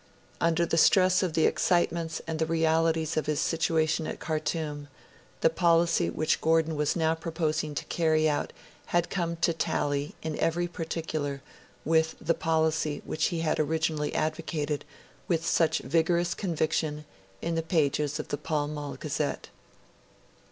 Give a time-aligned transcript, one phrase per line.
[0.39, 4.87] Under the stress of the excitements and the realities of his situation at Khartoum,
[5.41, 8.51] the policy which Gordon was now proposing to carry out
[8.87, 11.43] had come to tally, in every particular,
[11.85, 14.85] with the policy which he had originally advocated
[15.27, 17.05] with such vigorous conviction
[17.39, 19.49] in the pages of the Pall Mall Gazette.